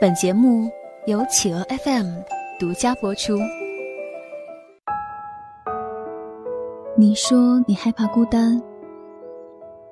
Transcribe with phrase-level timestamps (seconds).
[0.00, 0.68] 本节目
[1.06, 2.06] 由企鹅 FM
[2.58, 3.38] 独家播出。
[6.96, 8.60] 你说你害怕孤单，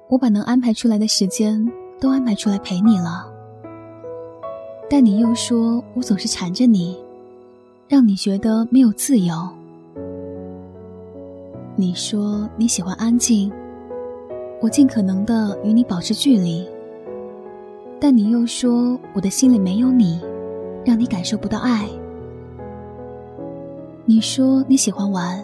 [0.08, 1.64] 我把能安排出来的时间
[2.00, 3.32] 都安排出来陪你了，
[4.90, 7.00] 但你又说我总是缠着你，
[7.86, 9.34] 让你觉得没有自由。
[11.76, 13.52] 你说你喜欢安静，
[14.60, 16.68] 我尽可能的与你保持距离。
[18.04, 20.20] 但你又说我的心里没有你，
[20.84, 21.88] 让你感受不到爱。
[24.04, 25.40] 你说你喜欢玩，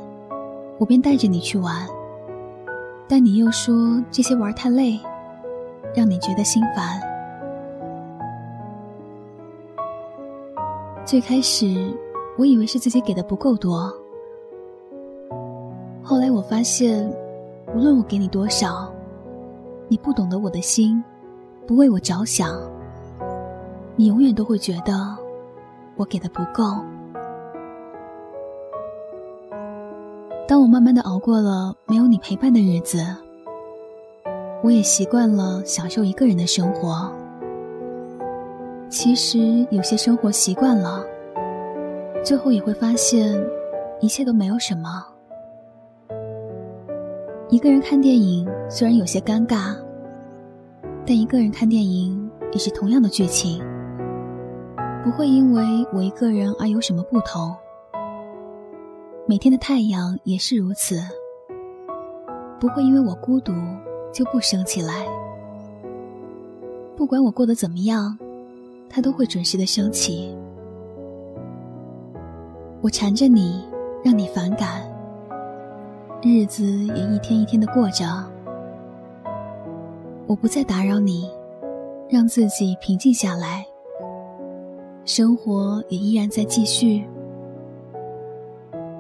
[0.77, 1.87] 我便带着你去玩。
[3.06, 4.98] 但你又说这些玩太累，
[5.95, 7.01] 让你觉得心烦。
[11.04, 11.96] 最开始
[12.37, 13.88] 我以为是自己给的不够多。
[16.02, 17.09] 后来我发现，
[17.73, 18.93] 无论我给你多少，
[19.87, 21.01] 你不懂得我的心，
[21.68, 22.58] 不为我着想，
[23.95, 25.14] 你永远都会觉得
[25.96, 26.64] 我给的不够。
[30.46, 33.04] 当我慢慢的熬过了没有你陪伴的日子，
[34.65, 37.12] 我也习惯了享受一个人的生活。
[38.88, 39.38] 其实
[39.71, 41.04] 有些生活习惯了，
[42.24, 43.38] 最后也会发现，
[44.00, 44.88] 一切都没有什么。
[47.50, 49.76] 一个人看电影虽然有些尴尬，
[51.09, 53.64] 但一个人看电影也是同样的剧情，
[55.02, 57.56] 不会因为我一个人而有什么不同。
[59.26, 61.00] 每天的太阳也是如此，
[62.60, 63.54] 不会因为我孤独
[64.12, 65.06] 就不升起来。
[66.94, 68.19] 不管我过得怎么样，
[68.91, 70.37] 它都会准时的升起。
[72.82, 73.65] 我缠着你，
[74.04, 74.82] 让你反感。
[76.20, 78.04] 日子也一天一天的过着，
[80.28, 81.26] 我不再打扰你，
[82.06, 83.65] 让自己平静下来。
[85.06, 87.03] 生活也依然在继续，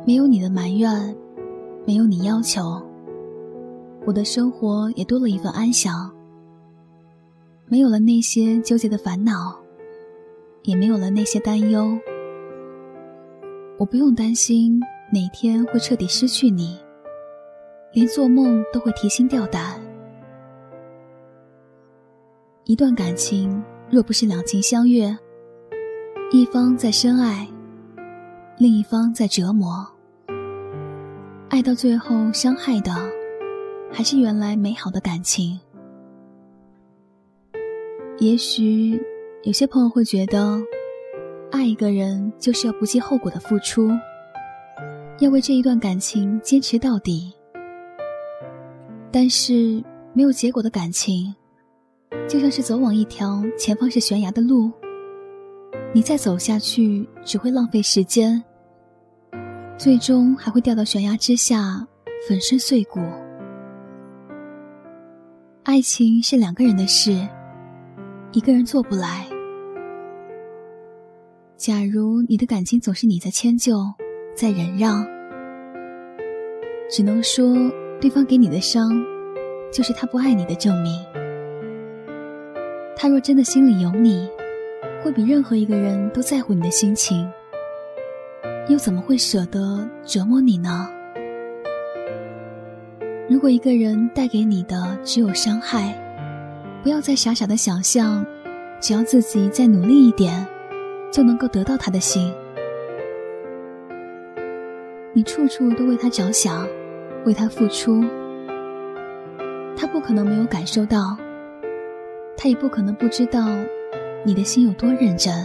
[0.06, 1.14] 没有你的埋怨，
[1.86, 2.82] 没有你要求，
[4.06, 6.10] 我的生活也多了一份安详。
[7.66, 9.54] 没有了那些纠结的烦恼，
[10.62, 11.90] 也没有了那些担忧，
[13.78, 14.80] 我不用担心
[15.12, 16.78] 哪天会彻底失去你。
[17.92, 19.77] 连做梦都会提心吊胆。
[22.68, 25.16] 一段感情若不是两情相悦，
[26.30, 27.48] 一方在深爱，
[28.58, 29.90] 另一方在折磨，
[31.48, 32.92] 爱到最后伤害的，
[33.90, 35.58] 还是原来美好的感情。
[38.18, 39.00] 也许
[39.44, 40.60] 有些朋友会觉得，
[41.50, 43.88] 爱一个人就是要不计后果的付出，
[45.20, 47.32] 要为这一段感情坚持到底。
[49.10, 51.34] 但是没有结果的感情，
[52.28, 54.70] 就像是走往一条前方是悬崖的路，
[55.92, 58.42] 你再走下去只会浪费时间，
[59.76, 61.86] 最终还会掉到悬崖之下，
[62.28, 63.00] 粉身碎骨。
[65.64, 67.26] 爱情是两个人的事，
[68.32, 69.26] 一个人做不来。
[71.56, 73.78] 假如你的感情总是你在迁就，
[74.34, 75.06] 在忍让，
[76.90, 77.56] 只能说。
[78.00, 78.92] 对方给你的伤，
[79.72, 81.04] 就是他不爱你的证明。
[83.00, 84.28] 他若真的心里有你，
[85.00, 87.30] 会比任何一个人都在乎你的心情，
[88.68, 90.90] 又怎么会舍得折磨你呢？
[93.28, 95.96] 如果一个人带给你的只有伤害，
[96.82, 98.26] 不要再傻傻的想象，
[98.80, 100.44] 只要自己再努力一点，
[101.12, 102.34] 就能够得到他的心。
[105.12, 106.66] 你处处都为他着想。
[107.24, 108.04] 为他付出，
[109.76, 111.18] 他不可能没有感受到，
[112.40, 113.48] 他也不可能不知道
[114.24, 115.44] 你的心有多认真，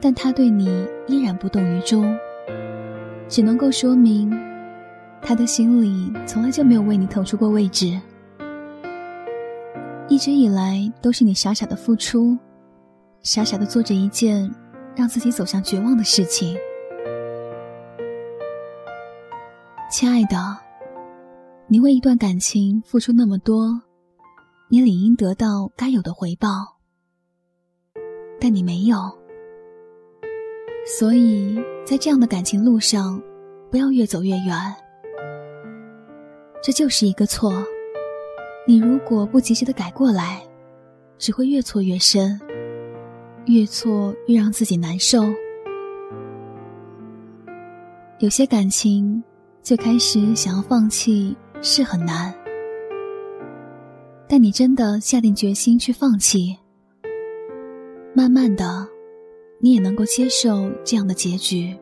[0.00, 2.18] 但他对你依然不动于衷，
[3.28, 4.30] 只能够说明
[5.20, 8.00] 他的心里从来就没有为你腾出过位置，
[10.08, 12.38] 一直以来都是你傻傻的付出，
[13.20, 14.50] 傻傻的做着一件
[14.96, 16.56] 让自己走向绝望的事情。
[19.90, 20.36] 亲爱的，
[21.70, 23.78] 你为一段感情付出那么多，
[24.70, 26.48] 你理应得到该有的回报，
[28.40, 28.96] 但你没有。
[30.86, 33.22] 所以在这样的感情路上，
[33.70, 34.56] 不要越走越远。
[36.62, 37.52] 这就是一个错，
[38.66, 40.42] 你如果不及时的改过来，
[41.18, 42.40] 只会越错越深，
[43.44, 45.22] 越错越让自己难受。
[48.20, 49.22] 有些感情。
[49.60, 52.32] 最开始想要放弃是很难，
[54.28, 56.56] 但你真的下定决心去放弃，
[58.14, 58.86] 慢慢的，
[59.60, 61.76] 你也能够接受这样的结局，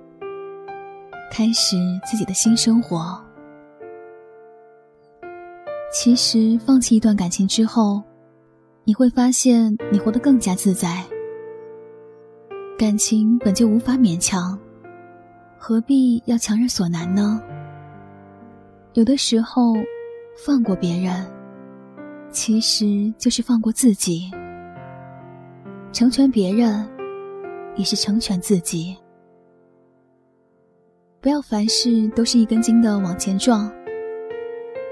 [1.31, 3.23] 开始自己的新生活。
[5.93, 8.03] 其实，放弃一段感情之后，
[8.85, 11.05] 你会发现你活得更加自在。
[12.79, 14.59] 感情本就无法勉强，
[15.59, 17.41] 何必要强人所难呢？
[18.97, 19.75] 有的时候，
[20.43, 21.31] 放过别人，
[22.31, 24.31] 其实就是放过自己。
[25.93, 26.89] 成全别人，
[27.77, 28.97] 也是成全自己。
[31.21, 33.71] 不要凡事都是一根筋的往前撞。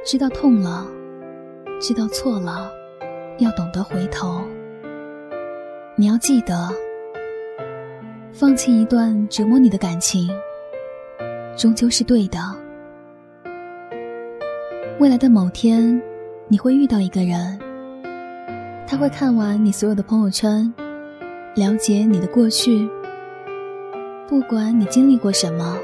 [0.05, 0.87] 知道痛了，
[1.81, 2.71] 知道错了，
[3.39, 4.45] 要懂得回头。
[5.97, 6.69] 你要记得，
[8.35, 10.29] 放弃一段折磨你的感情，
[11.57, 12.39] 终究是对的。
[15.01, 16.01] 未来的某天，
[16.47, 17.59] 你会遇到一个人，
[18.87, 20.73] 他会看完你所有的朋友圈。
[21.57, 22.89] 了解你的过去，
[24.29, 25.79] 不管你经历过什么，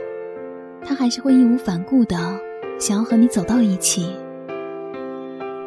[0.85, 2.17] 他还是会义无反顾的
[2.79, 4.15] 想要和你走到一起。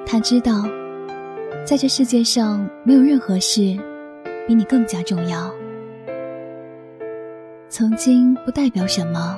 [0.05, 0.63] 他知道，
[1.65, 3.77] 在这世界上没有任何事
[4.47, 5.53] 比你更加重要。
[7.67, 9.37] 曾经不代表什么，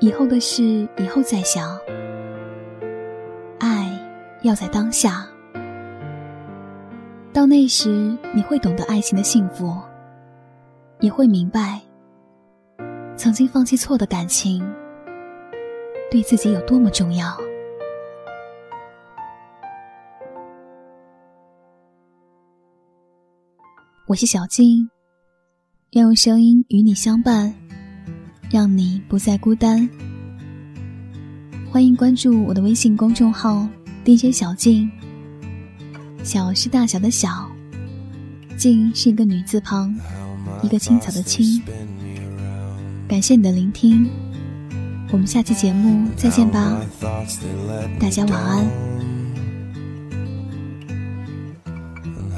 [0.00, 0.62] 以后的事
[0.96, 1.78] 以后再想。
[4.42, 5.26] 要在当下。
[7.32, 9.76] 到那时，你会懂得爱情的幸福，
[11.00, 11.80] 也会明白，
[13.16, 14.66] 曾经放弃错的感情，
[16.10, 17.36] 对自己有多么重要。
[24.06, 24.88] 我是小静，
[25.92, 27.54] 愿用声音与你相伴，
[28.50, 29.88] 让你不再孤单。
[31.70, 33.68] 欢迎关注我的微信公众号
[34.04, 34.90] DJ 小静。
[36.24, 37.48] 小是大小的小，
[38.56, 39.94] 静是一个女字旁，
[40.62, 41.62] 一个青草的青。
[43.08, 44.10] 感谢你的聆听，
[45.10, 46.80] 我们下期节目再见吧，
[47.98, 48.66] 大家晚安。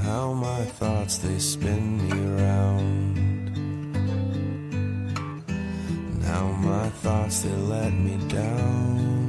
[0.04, 3.16] How my thoughts they spin me round
[6.20, 9.19] Now my thoughts they let me down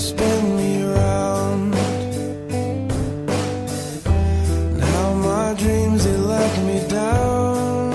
[0.00, 1.70] spin me around.
[4.78, 7.92] Now my dreams they let me down,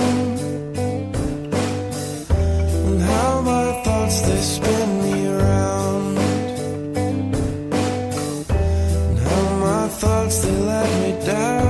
[2.86, 6.16] and how my thoughts they spin me around.
[9.24, 11.65] Now my thoughts they let me down.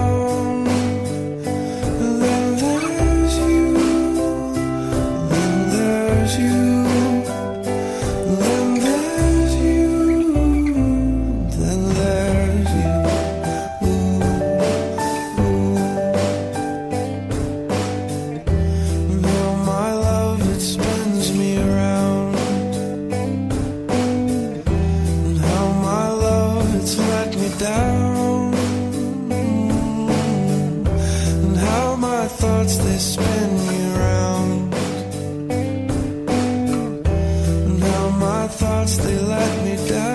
[38.45, 40.14] my thoughts, they let me down.